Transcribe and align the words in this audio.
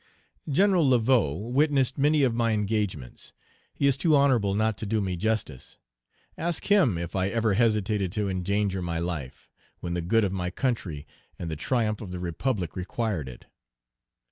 Gen. 0.49 0.71
Laveaux 0.71 1.35
witnessed 1.51 1.95
many 1.95 2.23
of 2.23 2.33
my 2.33 2.53
engagements; 2.53 3.33
he 3.71 3.85
is 3.85 3.97
too 3.99 4.15
honorable 4.15 4.55
not 4.55 4.75
to 4.79 4.87
do 4.87 4.99
me 4.99 5.15
justice: 5.15 5.77
ask 6.39 6.65
him 6.71 6.97
if 6.97 7.15
I 7.15 7.27
ever 7.27 7.53
hesitated 7.53 8.11
to 8.13 8.27
endanger 8.27 8.81
my 8.81 8.97
life, 8.97 9.51
when 9.79 9.93
the 9.93 10.01
good 10.01 10.23
of 10.23 10.33
my 10.33 10.49
country 10.49 11.05
and 11.37 11.51
the 11.51 11.55
triumph 11.55 12.01
of 12.01 12.09
the 12.09 12.19
Republic 12.19 12.75
required 12.75 13.29
it. 13.29 13.45